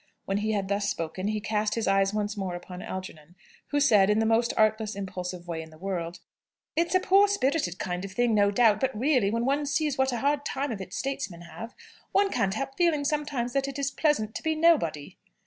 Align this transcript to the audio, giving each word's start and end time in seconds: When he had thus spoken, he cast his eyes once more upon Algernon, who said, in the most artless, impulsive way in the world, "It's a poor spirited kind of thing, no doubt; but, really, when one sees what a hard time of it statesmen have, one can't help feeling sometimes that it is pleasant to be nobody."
When 0.25 0.37
he 0.37 0.53
had 0.53 0.67
thus 0.67 0.89
spoken, 0.89 1.27
he 1.27 1.39
cast 1.39 1.75
his 1.75 1.87
eyes 1.87 2.11
once 2.11 2.35
more 2.35 2.55
upon 2.55 2.81
Algernon, 2.81 3.35
who 3.67 3.79
said, 3.79 4.09
in 4.09 4.17
the 4.17 4.25
most 4.25 4.51
artless, 4.57 4.95
impulsive 4.95 5.47
way 5.47 5.61
in 5.61 5.69
the 5.69 5.77
world, 5.77 6.21
"It's 6.75 6.95
a 6.95 6.99
poor 6.99 7.27
spirited 7.27 7.77
kind 7.77 8.03
of 8.03 8.11
thing, 8.11 8.33
no 8.33 8.49
doubt; 8.49 8.79
but, 8.79 8.97
really, 8.97 9.29
when 9.29 9.45
one 9.45 9.67
sees 9.67 9.99
what 9.99 10.11
a 10.11 10.17
hard 10.17 10.43
time 10.43 10.71
of 10.71 10.81
it 10.81 10.91
statesmen 10.91 11.41
have, 11.41 11.75
one 12.13 12.31
can't 12.31 12.55
help 12.55 12.75
feeling 12.79 13.05
sometimes 13.05 13.53
that 13.53 13.67
it 13.67 13.77
is 13.77 13.91
pleasant 13.91 14.33
to 14.33 14.41
be 14.41 14.55
nobody." 14.55 15.19